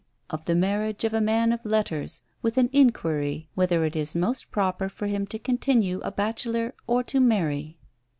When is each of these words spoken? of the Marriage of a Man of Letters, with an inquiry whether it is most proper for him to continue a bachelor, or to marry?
of 0.31 0.45
the 0.45 0.55
Marriage 0.55 1.03
of 1.03 1.13
a 1.13 1.21
Man 1.21 1.53
of 1.53 1.63
Letters, 1.63 2.23
with 2.41 2.57
an 2.57 2.71
inquiry 2.73 3.49
whether 3.53 3.85
it 3.85 3.95
is 3.95 4.15
most 4.15 4.49
proper 4.49 4.89
for 4.89 5.05
him 5.05 5.27
to 5.27 5.37
continue 5.37 5.99
a 6.03 6.11
bachelor, 6.11 6.73
or 6.87 7.03
to 7.03 7.19
marry? 7.19 7.77